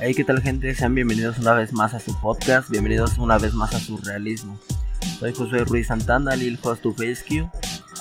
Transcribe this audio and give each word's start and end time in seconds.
Hey, 0.00 0.14
¿qué 0.14 0.22
tal 0.22 0.40
gente? 0.40 0.72
Sean 0.76 0.94
bienvenidos 0.94 1.38
una 1.40 1.54
vez 1.54 1.72
más 1.72 1.92
a 1.92 1.98
su 1.98 2.14
podcast, 2.20 2.70
bienvenidos 2.70 3.18
una 3.18 3.36
vez 3.36 3.52
más 3.52 3.74
a 3.74 3.80
Surrealismo. 3.80 4.56
Soy 5.18 5.34
José 5.34 5.64
Ruiz 5.64 5.88
Santana, 5.88 6.36
Lil 6.36 6.56
Host 6.62 6.82
to 6.82 6.94
FaceQ. 6.94 7.50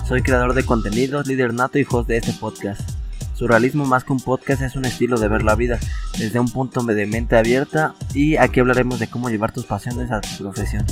Soy 0.08 0.22
creador 0.22 0.54
de 0.54 0.64
contenidos, 0.64 1.26
líder 1.26 1.56
nato 1.56 1.80
y 1.80 1.88
host 1.90 2.08
de 2.08 2.18
este 2.18 2.34
podcast. 2.34 2.88
Surrealismo 3.34 3.88
más 3.88 4.04
que 4.04 4.14
un 4.14 4.20
podcast 4.20 4.62
es 4.62 4.76
un 4.76 4.86
estilo 4.86 5.20
de 5.20 5.28
ver 5.28 5.42
la 5.42 5.56
vida 5.56 5.80
desde 6.20 6.40
un 6.40 6.52
punto 6.52 6.84
de 6.84 7.08
mente 7.08 7.36
abierta 7.36 7.96
y 8.14 8.38
aquí 8.38 8.60
hablaremos 8.60 9.00
de 9.00 9.10
cómo 9.10 9.32
llevar 9.32 9.52
tus 9.52 9.66
pasiones 9.66 10.12
a 10.12 10.22
tu 10.22 10.30
profesión. 10.38 10.86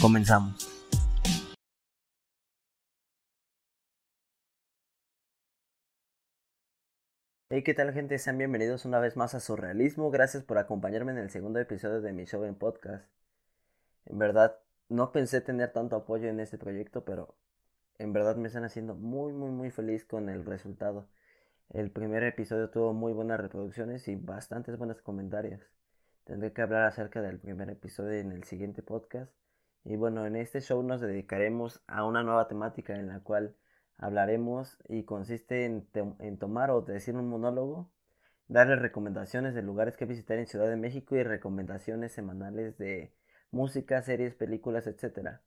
Comenzamos. 0.00 0.67
Hey, 7.50 7.62
¿qué 7.62 7.72
tal 7.72 7.94
gente? 7.94 8.18
Sean 8.18 8.36
bienvenidos 8.36 8.84
una 8.84 9.00
vez 9.00 9.16
más 9.16 9.34
a 9.34 9.40
Surrealismo. 9.40 10.10
Gracias 10.10 10.42
por 10.44 10.58
acompañarme 10.58 11.12
en 11.12 11.18
el 11.18 11.30
segundo 11.30 11.58
episodio 11.58 12.02
de 12.02 12.12
mi 12.12 12.26
show 12.26 12.44
en 12.44 12.54
podcast. 12.54 13.06
En 14.04 14.18
verdad, 14.18 14.58
no 14.90 15.12
pensé 15.12 15.40
tener 15.40 15.72
tanto 15.72 15.96
apoyo 15.96 16.28
en 16.28 16.40
este 16.40 16.58
proyecto, 16.58 17.06
pero 17.06 17.34
en 17.96 18.12
verdad 18.12 18.36
me 18.36 18.48
están 18.48 18.64
haciendo 18.64 18.94
muy, 18.94 19.32
muy, 19.32 19.50
muy 19.50 19.70
feliz 19.70 20.04
con 20.04 20.28
el 20.28 20.44
resultado. 20.44 21.08
El 21.70 21.90
primer 21.90 22.22
episodio 22.22 22.68
tuvo 22.68 22.92
muy 22.92 23.14
buenas 23.14 23.40
reproducciones 23.40 24.06
y 24.08 24.16
bastantes 24.16 24.76
buenos 24.76 25.00
comentarios. 25.00 25.62
Tendré 26.24 26.52
que 26.52 26.60
hablar 26.60 26.84
acerca 26.84 27.22
del 27.22 27.38
primer 27.38 27.70
episodio 27.70 28.12
en 28.20 28.32
el 28.32 28.44
siguiente 28.44 28.82
podcast. 28.82 29.32
Y 29.84 29.96
bueno, 29.96 30.26
en 30.26 30.36
este 30.36 30.60
show 30.60 30.82
nos 30.82 31.00
dedicaremos 31.00 31.82
a 31.86 32.04
una 32.04 32.22
nueva 32.22 32.46
temática 32.46 32.94
en 32.94 33.08
la 33.08 33.20
cual 33.20 33.56
hablaremos 33.98 34.78
y 34.88 35.02
consiste 35.02 35.64
en, 35.64 36.38
tomar 36.38 36.70
o 36.70 36.82
decir 36.82 37.16
un 37.16 37.28
monólogo, 37.28 37.90
darle 38.46 38.76
recomendaciones 38.76 39.54
de 39.54 39.62
lugares 39.62 39.96
que 39.96 40.06
visitar 40.06 40.38
en 40.38 40.46
Ciudad 40.46 40.68
de 40.68 40.76
México 40.76 41.16
y 41.16 41.22
recomendaciones 41.24 42.12
semanales 42.12 42.78
de 42.78 43.12
música, 43.50 44.00
series, 44.02 44.34
películas, 44.34 44.86
etc. 44.86 45.40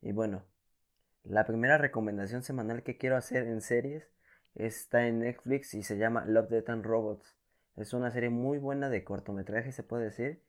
Y 0.00 0.12
bueno, 0.12 0.44
la 1.22 1.44
primera 1.44 1.78
recomendación 1.78 2.42
semanal 2.42 2.82
que 2.82 2.96
quiero 2.96 3.16
hacer 3.16 3.46
en 3.46 3.60
series 3.60 4.10
está 4.54 5.06
en 5.06 5.20
Netflix 5.20 5.74
y 5.74 5.82
se 5.82 5.98
llama 5.98 6.24
Love, 6.24 6.48
Death 6.48 6.70
and 6.70 6.84
Robots. 6.84 7.36
Es 7.76 7.92
una 7.92 8.10
serie 8.10 8.30
muy 8.30 8.58
buena 8.58 8.88
de 8.88 9.04
cortometraje, 9.04 9.72
se 9.72 9.82
puede 9.82 10.04
decir, 10.04 10.42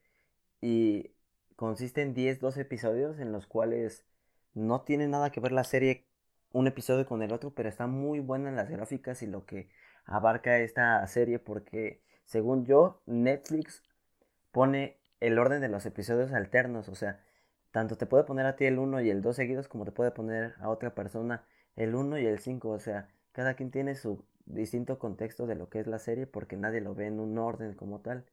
y 0.62 1.14
consiste 1.56 2.02
en 2.02 2.16
10-12 2.16 2.58
episodios 2.62 3.20
en 3.20 3.32
los 3.32 3.48
cuales 3.48 4.06
no 4.54 4.82
tiene 4.82 5.08
nada 5.08 5.32
que 5.32 5.40
ver 5.40 5.52
la 5.52 5.64
serie 5.64 6.06
un 6.54 6.68
episodio 6.68 7.06
con 7.06 7.22
el 7.24 7.34
otro, 7.34 7.54
pero 7.54 7.70
está 7.70 7.88
muy 7.88 8.20
buena 8.20 8.50
en 8.50 8.56
las 8.56 8.70
gráficas 8.70 9.22
y 9.24 9.28
lo 9.28 9.46
que 9.46 9.70
abarca 10.06 10.60
esta 10.60 11.06
serie 11.08 11.40
porque 11.40 12.02
según 12.26 12.66
yo 12.66 13.02
Netflix 13.06 13.84
pone 14.52 14.98
el 15.20 15.40
orden 15.40 15.62
de 15.62 15.70
los 15.70 15.86
episodios 15.86 16.32
alternos, 16.34 16.90
o 16.90 16.96
sea, 16.96 17.22
tanto 17.72 17.98
te 17.98 18.06
puede 18.06 18.24
poner 18.24 18.46
a 18.46 18.56
ti 18.56 18.66
el 18.66 18.80
1 18.80 19.02
y 19.02 19.10
el 19.10 19.22
2 19.22 19.36
seguidos 19.36 19.68
como 19.68 19.86
te 19.86 19.92
puede 19.92 20.12
poner 20.12 20.56
a 20.60 20.70
otra 20.70 20.96
persona 20.96 21.46
el 21.76 21.96
1 21.96 22.20
y 22.20 22.26
el 22.28 22.40
5, 22.40 22.70
o 22.70 22.80
sea, 22.80 23.10
cada 23.32 23.56
quien 23.56 23.72
tiene 23.72 23.96
su 23.96 24.24
distinto 24.46 25.00
contexto 25.00 25.48
de 25.48 25.56
lo 25.56 25.70
que 25.70 25.80
es 25.80 25.88
la 25.88 26.00
serie 26.00 26.28
porque 26.28 26.58
nadie 26.58 26.82
lo 26.82 26.96
ve 26.96 27.08
en 27.08 27.20
un 27.20 27.38
orden 27.38 27.74
como 27.76 28.02
tal. 28.02 28.26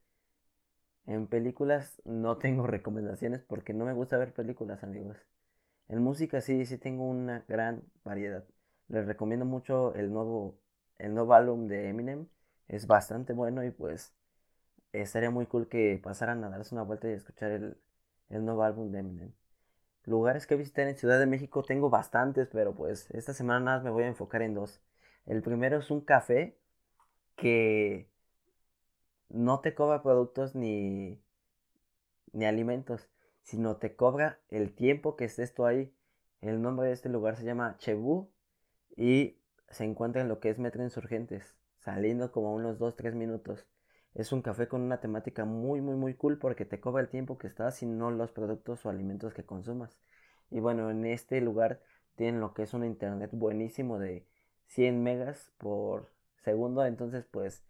En 1.06 1.26
películas 1.26 2.00
no 2.06 2.38
tengo 2.38 2.66
recomendaciones 2.66 3.42
porque 3.42 3.74
no 3.74 3.84
me 3.84 3.92
gusta 3.92 4.16
ver 4.16 4.32
películas, 4.32 4.82
amigos. 4.82 5.18
En 5.90 6.02
música 6.02 6.40
sí, 6.40 6.64
sí 6.66 6.78
tengo 6.78 7.04
una 7.04 7.44
gran 7.48 7.82
variedad. 8.04 8.44
Les 8.88 9.06
recomiendo 9.06 9.44
mucho 9.44 9.94
el 9.94 10.12
nuevo, 10.12 10.58
el 10.98 11.14
nuevo 11.14 11.34
álbum 11.34 11.66
de 11.68 11.88
Eminem. 11.88 12.28
Es 12.68 12.86
bastante 12.86 13.32
bueno 13.34 13.64
y 13.64 13.70
pues 13.70 14.14
estaría 14.92 15.30
muy 15.30 15.46
cool 15.46 15.68
que 15.68 16.00
pasaran 16.02 16.44
a 16.44 16.50
darse 16.50 16.74
una 16.74 16.84
vuelta 16.84 17.08
y 17.10 17.12
escuchar 17.14 17.52
el, 17.52 17.76
el 18.30 18.44
nuevo 18.44 18.62
álbum 18.64 18.92
de 18.92 19.00
Eminem. 19.00 19.32
Lugares 20.06 20.46
que 20.46 20.56
visitar 20.56 20.88
en 20.88 20.96
Ciudad 20.96 21.18
de 21.18 21.26
México 21.26 21.62
tengo 21.64 21.90
bastantes, 21.90 22.48
pero 22.52 22.74
pues 22.74 23.10
esta 23.12 23.34
semana 23.34 23.60
nada 23.60 23.78
más 23.78 23.84
me 23.84 23.90
voy 23.90 24.04
a 24.04 24.08
enfocar 24.08 24.42
en 24.42 24.54
dos. 24.54 24.80
El 25.26 25.42
primero 25.42 25.78
es 25.78 25.90
un 25.90 26.02
café 26.02 26.56
que 27.36 28.08
no 29.30 29.60
te 29.60 29.74
cobra 29.74 30.02
productos 30.02 30.54
ni, 30.54 31.18
ni 32.32 32.44
alimentos 32.44 33.08
sino 33.42 33.76
te 33.76 33.96
cobra 33.96 34.40
el 34.48 34.74
tiempo 34.74 35.16
que 35.16 35.24
estés 35.24 35.54
tú 35.54 35.66
ahí. 35.66 35.94
El 36.40 36.62
nombre 36.62 36.88
de 36.88 36.92
este 36.94 37.08
lugar 37.08 37.36
se 37.36 37.44
llama 37.44 37.76
Chebú 37.78 38.30
y 38.96 39.38
se 39.68 39.84
encuentra 39.84 40.22
en 40.22 40.28
lo 40.28 40.40
que 40.40 40.50
es 40.50 40.58
Metro 40.58 40.82
Insurgentes, 40.82 41.56
saliendo 41.78 42.32
como 42.32 42.54
unos 42.54 42.78
2-3 42.78 43.14
minutos. 43.14 43.66
Es 44.14 44.32
un 44.32 44.42
café 44.42 44.68
con 44.68 44.82
una 44.82 45.00
temática 45.00 45.44
muy 45.44 45.80
muy 45.80 45.96
muy 45.96 46.14
cool 46.14 46.38
porque 46.38 46.64
te 46.64 46.80
cobra 46.80 47.02
el 47.02 47.08
tiempo 47.08 47.38
que 47.38 47.46
estás 47.46 47.82
y 47.82 47.86
no 47.86 48.10
los 48.10 48.32
productos 48.32 48.84
o 48.84 48.90
alimentos 48.90 49.34
que 49.34 49.44
consumas. 49.44 49.98
Y 50.50 50.60
bueno, 50.60 50.90
en 50.90 51.04
este 51.06 51.40
lugar 51.40 51.80
tienen 52.16 52.40
lo 52.40 52.54
que 52.54 52.62
es 52.64 52.74
un 52.74 52.84
internet 52.84 53.30
buenísimo 53.32 53.98
de 53.98 54.26
100 54.66 55.02
megas 55.02 55.52
por 55.58 56.10
segundo. 56.42 56.84
Entonces 56.84 57.24
pues 57.30 57.64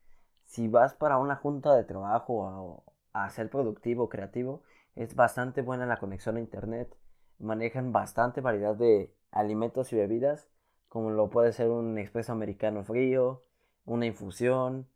si 0.44 0.68
vas 0.68 0.94
para 0.94 1.18
una 1.18 1.36
junta 1.36 1.74
de 1.76 1.84
trabajo 1.84 2.34
o 2.34 2.84
a 3.12 3.28
ser 3.30 3.50
productivo, 3.50 4.08
creativo, 4.08 4.62
es 4.96 5.14
bastante 5.14 5.62
buena 5.62 5.86
la 5.86 5.98
conexión 5.98 6.36
a 6.36 6.40
internet. 6.40 6.94
Manejan 7.38 7.92
bastante 7.92 8.40
variedad 8.40 8.74
de 8.74 9.14
alimentos 9.30 9.92
y 9.92 9.96
bebidas, 9.96 10.48
como 10.88 11.10
lo 11.10 11.30
puede 11.30 11.52
ser 11.52 11.68
un 11.68 11.98
expreso 11.98 12.32
americano 12.32 12.84
frío, 12.84 13.44
una 13.84 14.06
infusión 14.06 14.88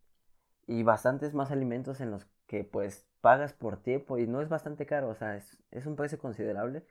y 0.66 0.82
bastantes 0.82 1.34
más 1.34 1.50
alimentos 1.50 2.00
en 2.00 2.10
los 2.10 2.26
que 2.46 2.64
pues 2.64 3.06
pagas 3.20 3.52
por 3.52 3.78
tiempo 3.78 4.18
y 4.18 4.26
no 4.26 4.42
es 4.42 4.48
bastante 4.48 4.86
caro, 4.86 5.08
o 5.08 5.14
sea, 5.14 5.36
es, 5.36 5.58
es 5.70 5.86
un 5.86 5.96
precio 5.96 6.18
considerable 6.18 6.84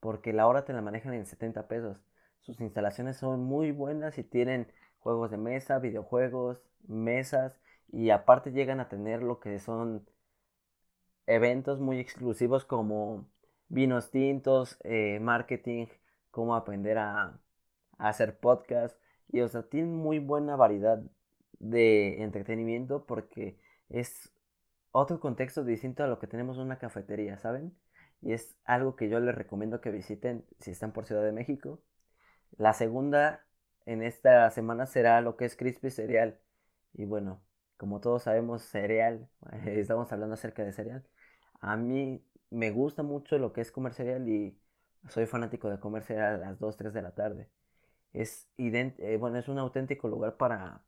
porque 0.00 0.32
la 0.32 0.46
hora 0.46 0.64
te 0.64 0.72
la 0.72 0.82
manejan 0.82 1.14
en 1.14 1.26
70 1.26 1.68
pesos. 1.68 2.02
Sus 2.40 2.60
instalaciones 2.60 3.16
son 3.16 3.40
muy 3.44 3.72
buenas 3.72 4.18
y 4.18 4.24
tienen 4.24 4.72
juegos 5.00 5.30
de 5.30 5.38
mesa, 5.38 5.78
videojuegos, 5.78 6.60
mesas 6.86 7.58
y 7.90 8.10
aparte 8.10 8.52
llegan 8.52 8.80
a 8.80 8.88
tener 8.88 9.22
lo 9.22 9.40
que 9.40 9.58
son 9.58 10.06
eventos 11.28 11.78
muy 11.78 12.00
exclusivos 12.00 12.64
como 12.64 13.28
vinos 13.68 14.10
tintos, 14.10 14.78
eh, 14.82 15.20
marketing, 15.20 15.86
cómo 16.30 16.56
aprender 16.56 16.98
a, 16.98 17.40
hacer 17.98 18.38
podcast. 18.38 18.98
Y 19.30 19.40
o 19.40 19.48
sea, 19.48 19.62
tienen 19.64 19.94
muy 19.94 20.18
buena 20.20 20.56
variedad 20.56 21.02
de 21.58 22.22
entretenimiento 22.22 23.06
porque 23.06 23.58
es 23.88 24.32
otro 24.92 25.20
contexto 25.20 25.64
distinto 25.64 26.04
a 26.04 26.06
lo 26.06 26.18
que 26.18 26.28
tenemos 26.28 26.56
en 26.56 26.64
una 26.64 26.78
cafetería, 26.78 27.38
¿saben? 27.38 27.76
Y 28.22 28.32
es 28.32 28.56
algo 28.64 28.96
que 28.96 29.08
yo 29.08 29.20
les 29.20 29.34
recomiendo 29.34 29.80
que 29.80 29.90
visiten 29.90 30.46
si 30.60 30.70
están 30.70 30.92
por 30.92 31.06
Ciudad 31.06 31.24
de 31.24 31.32
México. 31.32 31.82
La 32.56 32.72
segunda 32.72 33.44
en 33.86 34.02
esta 34.02 34.50
semana 34.50 34.86
será 34.86 35.20
lo 35.20 35.36
que 35.36 35.44
es 35.44 35.56
Crispy 35.56 35.90
Cereal. 35.90 36.40
Y 36.94 37.04
bueno, 37.04 37.42
como 37.78 38.00
todos 38.00 38.24
sabemos, 38.24 38.62
cereal, 38.62 39.28
estamos 39.66 40.12
hablando 40.12 40.34
acerca 40.34 40.64
de 40.64 40.72
cereal. 40.72 41.04
A 41.60 41.76
mí 41.76 42.24
me 42.50 42.70
gusta 42.70 43.02
mucho 43.02 43.38
lo 43.38 43.52
que 43.52 43.62
es 43.62 43.72
comer 43.72 43.94
cereal 43.94 44.28
y 44.28 44.58
soy 45.08 45.26
fanático 45.26 45.70
de 45.70 45.80
comer 45.80 46.02
cereal 46.04 46.34
a 46.36 46.38
las 46.38 46.58
2, 46.58 46.76
3 46.76 46.92
de 46.94 47.02
la 47.02 47.12
tarde. 47.14 47.50
Es, 48.12 48.48
eh, 48.58 49.16
bueno, 49.20 49.38
es 49.38 49.48
un 49.48 49.58
auténtico 49.58 50.08
lugar 50.08 50.36
para 50.36 50.82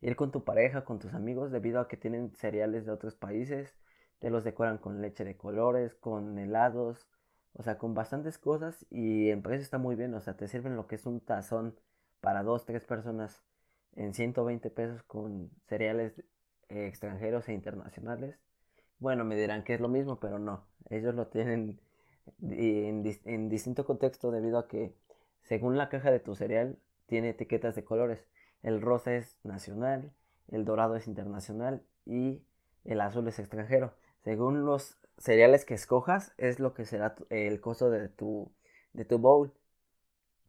ir 0.00 0.16
con 0.16 0.32
tu 0.32 0.44
pareja, 0.44 0.84
con 0.84 0.98
tus 0.98 1.14
amigos, 1.14 1.50
debido 1.52 1.80
a 1.80 1.88
que 1.88 1.96
tienen 1.96 2.34
cereales 2.34 2.86
de 2.86 2.92
otros 2.92 3.16
países. 3.16 3.76
Te 4.18 4.30
los 4.30 4.44
decoran 4.44 4.78
con 4.78 5.00
leche 5.02 5.24
de 5.24 5.36
colores, 5.36 5.94
con 5.94 6.38
helados, 6.38 7.08
o 7.54 7.62
sea, 7.62 7.78
con 7.78 7.94
bastantes 7.94 8.38
cosas 8.38 8.86
y 8.90 9.30
en 9.30 9.42
precio 9.42 9.62
está 9.62 9.78
muy 9.78 9.96
bien. 9.96 10.14
O 10.14 10.20
sea, 10.20 10.36
te 10.36 10.48
sirven 10.48 10.76
lo 10.76 10.86
que 10.86 10.96
es 10.96 11.06
un 11.06 11.20
tazón 11.20 11.78
para 12.20 12.42
2, 12.42 12.64
3 12.66 12.84
personas 12.84 13.42
en 13.96 14.14
120 14.14 14.70
pesos 14.70 15.02
con 15.04 15.50
cereales 15.66 16.12
eh, 16.68 16.86
extranjeros 16.86 17.48
e 17.48 17.52
internacionales. 17.52 18.38
Bueno, 18.98 19.24
me 19.24 19.36
dirán 19.36 19.64
que 19.64 19.74
es 19.74 19.80
lo 19.80 19.88
mismo, 19.88 20.18
pero 20.20 20.38
no. 20.38 20.66
Ellos 20.90 21.14
lo 21.14 21.26
tienen 21.28 21.80
en, 22.40 23.48
distinto 23.48 23.84
contexto 23.84 24.30
debido 24.30 24.58
a 24.58 24.68
que 24.68 24.94
según 25.42 25.76
la 25.76 25.88
caja 25.88 26.10
de 26.10 26.20
tu 26.20 26.34
cereal 26.34 26.78
tiene 27.06 27.30
etiquetas 27.30 27.74
de 27.74 27.84
colores. 27.84 28.26
El 28.62 28.80
rosa 28.80 29.14
es 29.14 29.38
nacional, 29.42 30.12
el 30.48 30.64
dorado 30.64 30.96
es 30.96 31.06
internacional 31.06 31.82
y 32.06 32.42
el 32.84 33.00
azul 33.00 33.28
es 33.28 33.38
extranjero. 33.38 33.94
Según 34.22 34.64
los 34.64 34.96
cereales 35.18 35.64
que 35.64 35.74
escojas 35.74 36.32
es 36.38 36.60
lo 36.60 36.72
que 36.74 36.86
será 36.86 37.14
el 37.28 37.60
costo 37.60 37.90
de 37.90 38.08
tu, 38.08 38.52
de 38.94 39.04
tu 39.04 39.18
bowl. 39.18 39.52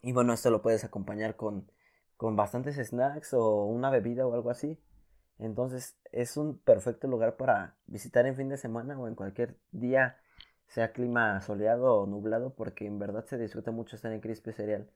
Y 0.01 0.13
bueno, 0.13 0.33
esto 0.33 0.49
lo 0.49 0.61
puedes 0.61 0.85
acompañar 0.85 1.35
con, 1.35 1.69
con 2.17 2.35
bastantes 2.35 2.75
snacks 2.77 3.33
o 3.33 3.65
una 3.65 3.89
bebida 3.89 4.25
o 4.27 4.33
algo 4.33 4.49
así. 4.49 4.79
Entonces 5.39 5.97
es 6.11 6.37
un 6.37 6.57
perfecto 6.59 7.07
lugar 7.07 7.37
para 7.37 7.75
visitar 7.87 8.25
en 8.25 8.35
fin 8.35 8.49
de 8.49 8.57
semana 8.57 8.99
o 8.99 9.07
en 9.07 9.15
cualquier 9.15 9.57
día, 9.71 10.17
sea 10.67 10.93
clima 10.93 11.41
soleado 11.41 11.95
o 12.01 12.07
nublado, 12.07 12.53
porque 12.55 12.85
en 12.85 12.99
verdad 12.99 13.25
se 13.25 13.37
disfruta 13.37 13.71
mucho 13.71 13.95
estar 13.95 14.11
en 14.13 14.21
Crispy 14.21 14.53
Cereal. 14.53 14.89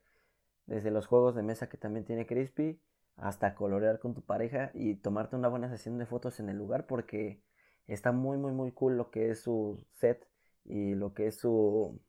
Desde 0.68 0.92
los 0.92 1.07
juegos 1.07 1.36
de 1.36 1.44
mesa 1.44 1.69
que 1.69 1.77
también 1.77 2.06
tiene 2.06 2.25
Crispy, 2.25 2.80
hasta 3.18 3.56
colorear 3.56 4.00
con 4.00 4.13
tu 4.13 4.21
pareja 4.21 4.71
y 4.74 4.95
tomarte 4.95 5.36
una 5.36 5.50
buena 5.50 5.69
sesión 5.69 5.98
de 5.98 6.06
fotos 6.06 6.39
en 6.39 6.50
el 6.50 6.57
lugar, 6.57 6.86
porque 6.88 7.42
Está 7.89 8.12
muy, 8.12 8.38
muy, 8.38 8.51
muy 8.51 8.71
cool 8.71 8.98
lo 8.98 9.10
que 9.10 9.31
es 9.31 9.42
su 9.42 9.83
set 9.94 10.27
y 10.63 10.94
lo 10.94 11.13
que 11.16 11.27
es 11.27 11.39
su, 11.39 12.00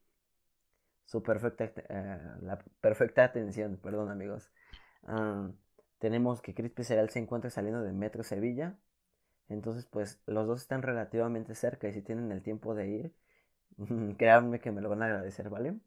su 1.07 1.23
perfecta, 1.23 1.65
eh, 1.65 2.19
la 2.43 2.59
perfecta 2.81 3.25
atención, 3.25 3.79
perdón 3.83 4.11
amigos. 4.11 4.51
Tenemos 5.99 6.41
que 6.43 6.55
Crispy 6.55 6.85
Cereal 6.85 7.11
se 7.11 7.19
encuentra 7.19 7.50
saliendo 7.50 7.82
de 7.82 7.93
Metro 7.93 8.23
Sevilla. 8.23 8.79
Entonces, 9.49 9.87
pues 9.87 10.20
los 10.26 10.47
dos 10.47 10.62
están 10.62 10.82
relativamente 10.82 11.55
cerca 11.55 11.88
y 11.88 11.93
si 11.93 12.02
tienen 12.02 12.32
el 12.32 12.43
tiempo 12.43 12.75
de 12.75 12.88
ir, 12.88 13.14
créanme 14.19 14.61
que 14.61 14.73
me 14.73 14.81
lo 14.81 14.88
van 14.91 15.02
a 15.02 15.06
agradecer, 15.06 15.50
¿vale? 15.50 15.79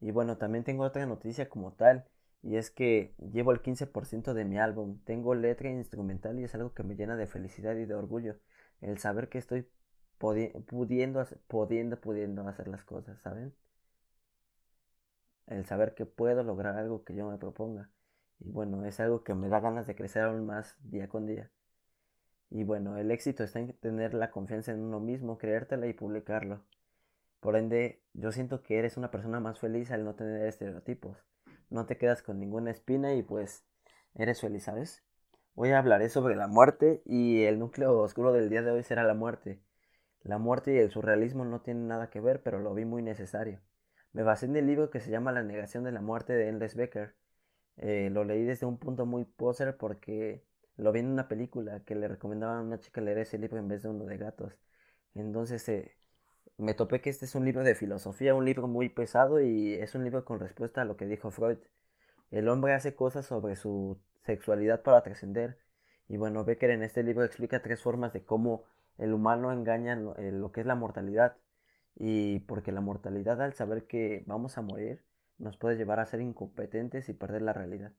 Y 0.00 0.10
bueno, 0.12 0.38
también 0.38 0.64
tengo 0.64 0.84
otra 0.84 1.06
noticia 1.06 1.48
como 1.48 1.72
tal, 1.72 2.06
y 2.42 2.56
es 2.56 2.70
que 2.70 3.14
llevo 3.32 3.52
el 3.52 3.62
15% 3.62 4.34
de 4.34 4.44
mi 4.44 4.58
álbum, 4.58 5.00
tengo 5.04 5.34
letra 5.34 5.70
instrumental 5.70 6.38
y 6.38 6.44
es 6.44 6.54
algo 6.54 6.74
que 6.74 6.82
me 6.84 6.94
llena 6.96 7.16
de 7.16 7.26
felicidad 7.26 7.76
y 7.76 7.86
de 7.86 7.94
orgullo, 7.94 8.36
el 8.82 8.98
saber 8.98 9.28
que 9.28 9.38
estoy 9.38 9.66
pudiendo, 10.18 11.26
pudiendo, 11.48 12.00
pudiendo 12.00 12.48
hacer 12.48 12.68
las 12.68 12.84
cosas, 12.84 13.20
¿saben? 13.22 13.54
El 15.46 15.64
saber 15.64 15.94
que 15.94 16.04
puedo 16.04 16.42
lograr 16.42 16.76
algo 16.76 17.02
que 17.02 17.14
yo 17.14 17.30
me 17.30 17.38
proponga. 17.38 17.88
Y 18.44 18.50
bueno, 18.50 18.84
es 18.84 19.00
algo 19.00 19.24
que 19.24 19.34
me 19.34 19.48
da 19.48 19.60
ganas 19.60 19.86
de 19.86 19.96
crecer 19.96 20.22
aún 20.22 20.46
más 20.46 20.76
día 20.82 21.08
con 21.08 21.26
día. 21.26 21.50
Y 22.50 22.62
bueno, 22.62 22.96
el 22.98 23.10
éxito 23.10 23.42
está 23.42 23.58
en 23.58 23.72
tener 23.74 24.14
la 24.14 24.30
confianza 24.30 24.72
en 24.72 24.80
uno 24.80 25.00
mismo, 25.00 25.38
creértela 25.38 25.86
y 25.86 25.94
publicarlo. 25.94 26.62
Por 27.40 27.56
ende, 27.56 28.00
yo 28.12 28.32
siento 28.32 28.62
que 28.62 28.78
eres 28.78 28.96
una 28.96 29.10
persona 29.10 29.40
más 29.40 29.58
feliz 29.58 29.90
al 29.90 30.04
no 30.04 30.14
tener 30.14 30.46
estereotipos. 30.46 31.18
No 31.70 31.86
te 31.86 31.96
quedas 31.96 32.22
con 32.22 32.38
ninguna 32.38 32.70
espina 32.70 33.14
y 33.14 33.22
pues 33.22 33.64
eres 34.14 34.40
feliz, 34.40 34.64
¿sabes? 34.64 35.02
Hoy 35.54 35.72
hablaré 35.72 36.08
sobre 36.08 36.36
la 36.36 36.46
muerte 36.46 37.02
y 37.06 37.42
el 37.44 37.58
núcleo 37.58 37.98
oscuro 37.98 38.32
del 38.32 38.50
día 38.50 38.62
de 38.62 38.70
hoy 38.70 38.82
será 38.82 39.04
la 39.04 39.14
muerte. 39.14 39.60
La 40.22 40.38
muerte 40.38 40.74
y 40.74 40.78
el 40.78 40.90
surrealismo 40.90 41.44
no 41.44 41.60
tienen 41.60 41.86
nada 41.86 42.10
que 42.10 42.20
ver, 42.20 42.42
pero 42.42 42.58
lo 42.58 42.74
vi 42.74 42.84
muy 42.84 43.02
necesario. 43.02 43.60
Me 44.12 44.22
basé 44.22 44.46
en 44.46 44.56
el 44.56 44.66
libro 44.66 44.90
que 44.90 45.00
se 45.00 45.10
llama 45.10 45.32
La 45.32 45.42
negación 45.42 45.84
de 45.84 45.92
la 45.92 46.00
muerte 46.00 46.32
de 46.32 46.48
Endless 46.48 46.76
Becker. 46.76 47.14
Eh, 47.76 48.08
lo 48.12 48.24
leí 48.24 48.44
desde 48.44 48.66
un 48.66 48.78
punto 48.78 49.06
muy 49.06 49.24
poser 49.24 49.76
porque 49.76 50.44
lo 50.76 50.92
vi 50.92 51.00
en 51.00 51.08
una 51.08 51.28
película 51.28 51.80
que 51.84 51.94
le 51.94 52.08
recomendaban 52.08 52.58
a 52.58 52.62
una 52.62 52.80
chica 52.80 53.00
leer 53.00 53.18
ese 53.18 53.38
libro 53.38 53.58
en 53.58 53.68
vez 53.68 53.82
de 53.82 53.88
uno 53.90 54.04
de 54.06 54.16
gatos. 54.16 54.54
Entonces 55.14 55.68
eh, 55.68 55.96
me 56.58 56.74
topé 56.74 57.00
que 57.00 57.10
este 57.10 57.24
es 57.26 57.34
un 57.34 57.44
libro 57.44 57.64
de 57.64 57.74
filosofía, 57.74 58.34
un 58.34 58.44
libro 58.44 58.68
muy 58.68 58.88
pesado 58.88 59.40
y 59.40 59.74
es 59.74 59.94
un 59.94 60.04
libro 60.04 60.24
con 60.24 60.40
respuesta 60.40 60.82
a 60.82 60.84
lo 60.84 60.96
que 60.96 61.06
dijo 61.06 61.30
Freud. 61.30 61.58
El 62.30 62.48
hombre 62.48 62.74
hace 62.74 62.94
cosas 62.94 63.26
sobre 63.26 63.56
su 63.56 63.98
sexualidad 64.24 64.82
para 64.82 65.02
trascender. 65.02 65.58
Y 66.08 66.16
bueno, 66.16 66.44
Becker 66.44 66.70
en 66.70 66.82
este 66.82 67.02
libro 67.02 67.24
explica 67.24 67.62
tres 67.62 67.82
formas 67.82 68.12
de 68.12 68.24
cómo 68.24 68.64
el 68.98 69.12
humano 69.12 69.52
engaña 69.52 69.94
eh, 70.18 70.32
lo, 70.32 70.52
que 70.52 70.60
es 70.60 70.66
la 70.66 70.74
mortalidad. 70.74 71.36
Y 71.96 72.40
porque 72.40 72.72
la 72.72 72.80
mortalidad 72.80 73.40
al 73.42 73.54
saber 73.54 73.86
que 73.86 74.24
vamos 74.26 74.58
a 74.58 74.62
morir 74.62 75.04
nos 75.38 75.56
puede 75.56 75.76
llevar 75.76 76.00
a 76.00 76.06
ser 76.06 76.20
incompetentes 76.20 77.08
y 77.08 77.14
perder 77.14 77.42
la 77.42 77.52
realidad. 77.52 77.92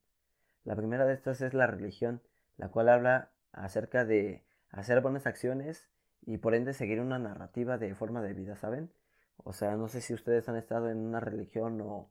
La 0.63 0.75
primera 0.75 1.05
de 1.05 1.13
estas 1.13 1.41
es 1.41 1.53
la 1.53 1.67
religión, 1.67 2.21
la 2.57 2.69
cual 2.69 2.89
habla 2.89 3.31
acerca 3.51 4.05
de 4.05 4.43
hacer 4.69 5.01
buenas 5.01 5.27
acciones 5.27 5.89
y 6.21 6.37
por 6.37 6.55
ende 6.55 6.73
seguir 6.73 6.99
una 6.99 7.19
narrativa 7.19 7.77
de 7.77 7.93
forma 7.95 8.21
de 8.21 8.33
vida, 8.33 8.55
¿saben? 8.55 8.91
O 9.37 9.53
sea, 9.53 9.75
no 9.75 9.87
sé 9.87 10.01
si 10.01 10.13
ustedes 10.13 10.49
han 10.49 10.55
estado 10.55 10.89
en 10.89 10.97
una 10.97 11.19
religión 11.19 11.79
o 11.81 12.09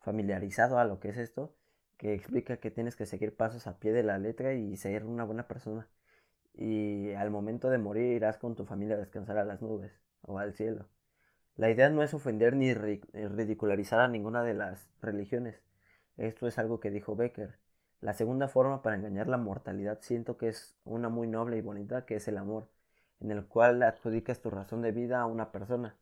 familiarizado 0.00 0.78
a 0.78 0.84
lo 0.84 1.00
que 1.00 1.10
es 1.10 1.18
esto, 1.18 1.54
que 1.96 2.14
explica 2.14 2.58
que 2.58 2.70
tienes 2.70 2.96
que 2.96 3.06
seguir 3.06 3.36
pasos 3.36 3.66
a 3.66 3.78
pie 3.78 3.92
de 3.92 4.02
la 4.02 4.18
letra 4.18 4.54
y 4.54 4.76
ser 4.76 5.04
una 5.04 5.24
buena 5.24 5.48
persona. 5.48 5.88
Y 6.54 7.12
al 7.12 7.30
momento 7.30 7.70
de 7.70 7.78
morir 7.78 8.12
irás 8.14 8.38
con 8.38 8.54
tu 8.56 8.64
familia 8.64 8.96
a 8.96 9.00
descansar 9.00 9.38
a 9.38 9.44
las 9.44 9.60
nubes 9.62 9.92
o 10.22 10.38
al 10.38 10.54
cielo. 10.54 10.88
La 11.56 11.70
idea 11.70 11.90
no 11.90 12.02
es 12.02 12.12
ofender 12.14 12.54
ni 12.54 12.74
ridicularizar 12.74 14.00
a 14.00 14.08
ninguna 14.08 14.42
de 14.42 14.54
las 14.54 14.88
religiones. 15.00 15.62
Esto 16.16 16.46
es 16.46 16.58
algo 16.58 16.80
que 16.80 16.90
dijo 16.90 17.16
Becker. 17.16 17.58
La 18.00 18.12
segunda 18.12 18.48
forma 18.48 18.82
para 18.82 18.96
engañar 18.96 19.26
la 19.26 19.38
mortalidad 19.38 20.00
siento 20.02 20.36
que 20.36 20.48
es 20.48 20.76
una 20.84 21.08
muy 21.08 21.26
noble 21.28 21.56
y 21.56 21.62
bonita, 21.62 22.04
que 22.04 22.16
es 22.16 22.28
el 22.28 22.36
amor 22.38 22.68
en 23.20 23.30
el 23.30 23.46
cual 23.46 23.82
adjudicas 23.82 24.40
tu 24.40 24.50
razón 24.50 24.82
de 24.82 24.92
vida 24.92 25.20
a 25.20 25.26
una 25.26 25.52
persona. 25.52 25.96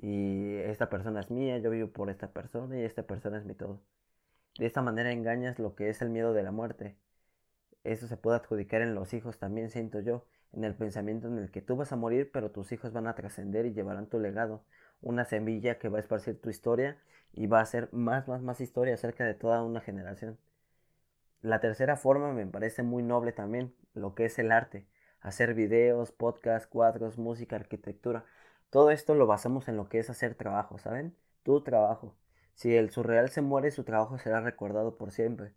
Y 0.00 0.56
esta 0.56 0.88
persona 0.90 1.20
es 1.20 1.30
mía, 1.30 1.58
yo 1.58 1.70
vivo 1.70 1.88
por 1.88 2.10
esta 2.10 2.32
persona 2.32 2.78
y 2.78 2.84
esta 2.84 3.04
persona 3.04 3.38
es 3.38 3.44
mi 3.44 3.54
todo. 3.54 3.80
De 4.58 4.66
esta 4.66 4.82
manera 4.82 5.12
engañas 5.12 5.58
lo 5.58 5.74
que 5.74 5.88
es 5.88 6.02
el 6.02 6.10
miedo 6.10 6.32
de 6.32 6.42
la 6.42 6.52
muerte. 6.52 6.96
Eso 7.84 8.06
se 8.08 8.16
puede 8.16 8.36
adjudicar 8.38 8.82
en 8.82 8.94
los 8.94 9.14
hijos 9.14 9.38
también, 9.38 9.70
siento 9.70 10.00
yo, 10.00 10.26
en 10.52 10.64
el 10.64 10.74
pensamiento 10.74 11.28
en 11.28 11.38
el 11.38 11.50
que 11.50 11.62
tú 11.62 11.76
vas 11.76 11.92
a 11.92 11.96
morir, 11.96 12.30
pero 12.32 12.50
tus 12.50 12.72
hijos 12.72 12.92
van 12.92 13.06
a 13.06 13.14
trascender 13.14 13.66
y 13.66 13.72
llevarán 13.72 14.08
tu 14.08 14.18
legado, 14.18 14.64
una 15.02 15.24
semilla 15.24 15.78
que 15.78 15.88
va 15.88 15.98
a 15.98 16.00
esparcir 16.00 16.40
tu 16.40 16.50
historia 16.50 16.98
y 17.32 17.46
va 17.46 17.60
a 17.60 17.62
hacer 17.62 17.88
más, 17.92 18.28
más, 18.28 18.42
más 18.42 18.60
historia 18.60 18.94
acerca 18.94 19.24
de 19.24 19.34
toda 19.34 19.62
una 19.62 19.80
generación. 19.80 20.38
La 21.42 21.60
tercera 21.60 21.96
forma 21.96 22.32
me 22.32 22.46
parece 22.46 22.82
muy 22.82 23.02
noble 23.02 23.32
también, 23.32 23.74
lo 23.94 24.14
que 24.14 24.24
es 24.24 24.38
el 24.38 24.52
arte 24.52 24.86
hacer 25.20 25.54
videos, 25.54 26.12
podcasts, 26.12 26.68
cuadros, 26.68 27.18
música, 27.18 27.56
arquitectura. 27.56 28.24
Todo 28.70 28.90
esto 28.90 29.14
lo 29.14 29.26
basamos 29.26 29.68
en 29.68 29.76
lo 29.76 29.88
que 29.88 29.98
es 29.98 30.10
hacer 30.10 30.34
trabajo, 30.34 30.78
¿saben? 30.78 31.16
Tu 31.42 31.62
trabajo. 31.62 32.14
Si 32.54 32.74
el 32.76 32.90
surreal 32.90 33.30
se 33.30 33.42
muere, 33.42 33.70
su 33.70 33.84
trabajo 33.84 34.18
será 34.18 34.40
recordado 34.40 34.96
por 34.96 35.10
siempre. 35.12 35.54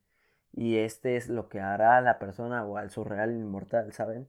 Y 0.53 0.77
este 0.77 1.17
es 1.17 1.29
lo 1.29 1.49
que 1.49 1.59
hará 1.59 1.97
a 1.97 2.01
la 2.01 2.19
persona 2.19 2.65
o 2.65 2.77
al 2.77 2.89
surreal 2.91 3.31
inmortal, 3.31 3.93
¿saben? 3.93 4.27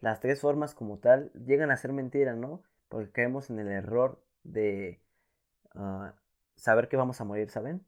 Las 0.00 0.20
tres 0.20 0.40
formas 0.40 0.74
como 0.74 0.98
tal 0.98 1.32
llegan 1.32 1.70
a 1.70 1.76
ser 1.76 1.92
mentira, 1.92 2.34
¿no? 2.34 2.62
Porque 2.88 3.10
caemos 3.10 3.50
en 3.50 3.58
el 3.58 3.68
error 3.68 4.20
de 4.52 5.00
ah, 5.74 6.14
saber 6.56 6.88
que 6.88 6.96
vamos 6.96 7.20
a 7.20 7.24
morir, 7.24 7.50
¿saben? 7.50 7.86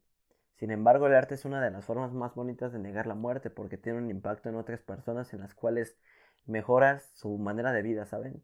Sin 0.55 0.71
embargo, 0.71 1.07
el 1.07 1.15
arte 1.15 1.35
es 1.35 1.45
una 1.45 1.61
de 1.61 1.71
las 1.71 1.85
formas 1.85 2.13
más 2.13 2.35
bonitas 2.35 2.73
de 2.73 2.79
negar 2.79 3.07
la 3.07 3.15
muerte 3.15 3.49
porque 3.49 3.77
tiene 3.77 3.99
un 3.99 4.09
impacto 4.09 4.49
en 4.49 4.55
otras 4.55 4.81
personas 4.81 5.33
en 5.33 5.39
las 5.39 5.55
cuales 5.55 5.97
mejoras 6.45 7.11
su 7.13 7.37
manera 7.37 7.71
de 7.71 7.81
vida, 7.81 8.05
¿saben? 8.05 8.43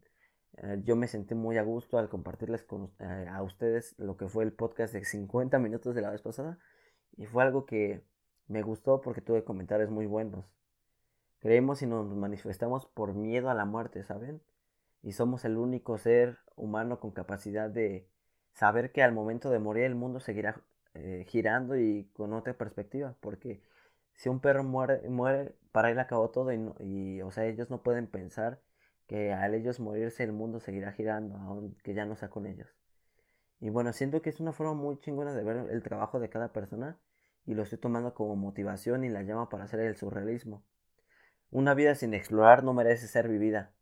Eh, 0.58 0.80
yo 0.84 0.96
me 0.96 1.08
sentí 1.08 1.34
muy 1.34 1.58
a 1.58 1.62
gusto 1.62 1.98
al 1.98 2.08
compartirles 2.08 2.62
con, 2.62 2.90
eh, 2.98 3.26
a 3.30 3.42
ustedes 3.42 3.94
lo 3.98 4.16
que 4.16 4.28
fue 4.28 4.44
el 4.44 4.52
podcast 4.52 4.94
de 4.94 5.04
50 5.04 5.58
minutos 5.58 5.94
de 5.94 6.00
la 6.02 6.10
vez 6.10 6.22
pasada 6.22 6.58
y 7.16 7.26
fue 7.26 7.42
algo 7.42 7.66
que 7.66 8.02
me 8.48 8.62
gustó 8.62 9.00
porque 9.02 9.20
tuve 9.20 9.44
comentarios 9.44 9.90
muy 9.90 10.06
buenos. 10.06 10.46
Creemos 11.40 11.82
y 11.82 11.86
nos 11.86 12.06
manifestamos 12.06 12.86
por 12.86 13.14
miedo 13.14 13.50
a 13.50 13.54
la 13.54 13.64
muerte, 13.66 14.02
¿saben? 14.04 14.40
Y 15.06 15.12
somos 15.12 15.44
el 15.44 15.56
único 15.56 15.98
ser 15.98 16.38
humano 16.56 16.98
con 16.98 17.12
capacidad 17.12 17.70
de 17.70 18.08
saber 18.54 18.90
que 18.90 19.04
al 19.04 19.12
momento 19.12 19.50
de 19.50 19.60
morir 19.60 19.84
el 19.84 19.94
mundo 19.94 20.18
seguirá 20.18 20.60
eh, 20.94 21.24
girando 21.28 21.76
y 21.76 22.10
con 22.12 22.32
otra 22.32 22.54
perspectiva, 22.54 23.14
porque 23.20 23.62
si 24.14 24.28
un 24.28 24.40
perro 24.40 24.64
muere, 24.64 25.08
muere 25.08 25.54
para 25.70 25.92
él 25.92 26.00
acabó 26.00 26.30
todo 26.30 26.50
y, 26.52 27.22
o 27.22 27.30
sea, 27.30 27.46
ellos 27.46 27.70
no 27.70 27.84
pueden 27.84 28.08
pensar 28.08 28.60
que 29.06 29.32
al 29.32 29.54
ellos 29.54 29.78
morirse 29.78 30.24
el 30.24 30.32
mundo 30.32 30.58
seguirá 30.58 30.90
girando, 30.90 31.36
aunque 31.36 31.94
ya 31.94 32.04
no 32.04 32.16
sea 32.16 32.28
con 32.28 32.44
ellos. 32.44 32.74
Y 33.60 33.70
bueno, 33.70 33.92
siento 33.92 34.22
que 34.22 34.30
es 34.30 34.40
una 34.40 34.52
forma 34.52 34.74
muy 34.74 34.98
chingona 34.98 35.34
de 35.34 35.44
ver 35.44 35.70
el 35.70 35.84
trabajo 35.84 36.18
de 36.18 36.30
cada 36.30 36.52
persona 36.52 36.98
y 37.44 37.54
lo 37.54 37.62
estoy 37.62 37.78
tomando 37.78 38.12
como 38.12 38.34
motivación 38.34 39.04
y 39.04 39.08
la 39.08 39.22
llama 39.22 39.48
para 39.50 39.64
hacer 39.64 39.78
el 39.78 39.94
surrealismo. 39.94 40.64
Una 41.52 41.74
vida 41.74 41.94
sin 41.94 42.12
explorar 42.12 42.64
no 42.64 42.74
merece 42.74 43.06
ser 43.06 43.28
vivida. 43.28 43.75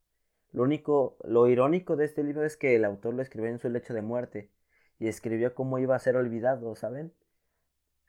Lo 0.54 0.62
único, 0.62 1.16
lo 1.24 1.48
irónico 1.48 1.96
de 1.96 2.04
este 2.04 2.22
libro 2.22 2.44
es 2.44 2.56
que 2.56 2.76
el 2.76 2.84
autor 2.84 3.12
lo 3.14 3.22
escribió 3.22 3.50
en 3.50 3.58
su 3.58 3.68
lecho 3.68 3.92
de 3.92 4.02
muerte 4.02 4.52
y 5.00 5.08
escribió 5.08 5.52
cómo 5.52 5.80
iba 5.80 5.96
a 5.96 5.98
ser 5.98 6.14
olvidado, 6.14 6.76
¿saben? 6.76 7.12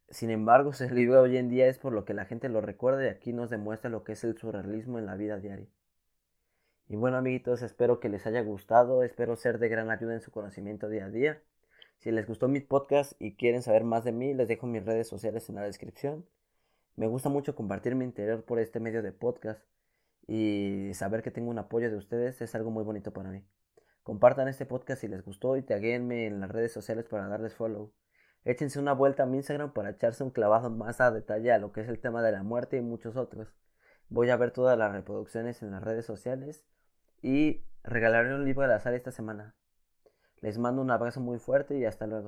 Sin 0.10 0.30
embargo, 0.30 0.70
ese 0.72 0.92
libro 0.94 1.24
hoy 1.24 1.38
en 1.38 1.50
día 1.50 1.66
es 1.66 1.80
por 1.80 1.92
lo 1.92 2.06
que 2.06 2.14
la 2.14 2.25
gente 2.25 2.48
lo 2.48 2.62
recuerda 2.62 3.04
y 3.04 3.08
aquí 3.08 3.34
nos 3.34 3.50
demuestra 3.50 3.90
lo 3.90 4.04
que 4.04 4.12
es 4.12 4.24
el 4.24 4.38
surrealismo 4.38 5.00
en 5.00 5.08
la 5.08 5.16
vida 5.16 5.40
diaria. 5.40 5.66
Y 6.88 6.96
bueno 6.96 7.18
amiguitos, 7.18 7.64
espero 7.64 8.00
que 8.00 8.10
les 8.10 8.28
haya 8.28 8.42
gustado, 8.42 9.02
espero 9.02 9.36
ser 9.36 9.58
de 9.58 9.68
gran 9.68 9.90
ayuda 9.90 10.14
en 10.14 10.22
su 10.22 10.30
conocimiento 10.30 10.88
día 10.88 11.06
a 11.06 11.10
día. 11.10 11.42
Si 11.98 12.12
les 12.12 12.28
gustó 12.28 12.48
mi 12.48 12.60
podcast 12.60 13.14
y 13.18 13.38
quieren 13.38 13.64
saber 13.64 13.86
más 13.86 14.04
de 14.04 14.12
mí, 14.12 14.36
les 14.36 14.48
dejo 14.48 14.68
mis 14.68 14.86
redes 14.86 15.08
sociales 15.08 15.50
en 15.50 15.56
la 15.56 15.64
descripción. 15.64 16.28
Me 16.96 17.08
gusta 17.08 17.30
mucho 17.30 17.56
compartir 17.56 17.96
mi 17.96 18.06
interior 18.06 18.44
por 18.44 18.60
este 18.60 18.80
medio 18.80 19.02
de 19.02 19.14
podcast 19.14 19.64
y 20.27 20.91
saber 20.94 21.22
que 21.22 21.32
tengo 21.32 21.50
un 21.50 21.60
apoyo 21.60 21.89
de 21.89 21.98
ustedes 21.98 22.41
es 22.41 22.55
algo 22.55 22.72
muy 22.72 22.84
bonito 22.84 23.13
para 23.13 23.29
mí. 23.29 23.46
Compartan 24.03 24.48
este 24.48 24.65
podcast 24.65 25.01
si 25.01 25.08
les 25.08 25.24
gustó 25.24 25.58
y 25.58 25.63
taguenme 25.63 26.27
en 26.27 26.39
las 26.39 26.51
redes 26.51 26.72
sociales 26.72 27.05
para 27.08 27.27
darles 27.27 27.55
follow. 27.55 27.91
Échense 28.44 28.79
una 28.79 28.94
vuelta 28.94 29.24
a 29.24 29.25
mi 29.25 29.38
Instagram 29.38 29.74
para 29.74 29.89
echarse 29.89 30.24
un 30.24 30.29
clavado 30.29 30.70
más 30.70 31.01
a 31.01 31.12
detalle 31.12 31.51
a 31.51 31.58
lo 31.58 31.72
que 31.72 31.82
es 31.82 31.89
el 31.89 32.00
tema 32.00 32.22
de 32.22 32.32
la 32.32 32.44
muerte 32.44 32.77
y 32.77 32.82
muchos 32.82 33.15
otros. 33.15 33.55
Voy 34.10 34.29
a 34.29 34.38
ver 34.38 34.51
todas 34.51 34.77
las 34.77 34.91
reproducciones 34.91 35.63
en 35.63 35.72
las 35.72 35.84
redes 35.84 36.05
sociales 36.05 36.63
y 37.24 37.63
regalaré 37.84 38.36
un 38.36 38.46
libro 38.46 38.63
al 38.63 38.72
azar 38.72 38.94
esta 38.94 39.12
semana. 39.12 39.55
Les 40.41 40.60
mando 40.60 40.84
un 40.84 40.91
abrazo 40.91 41.22
muy 41.22 41.39
fuerte 41.39 41.75
y 41.75 41.86
hasta 41.86 42.05
luego. 42.05 42.24